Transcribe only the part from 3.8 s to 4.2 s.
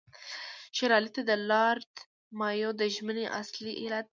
علت.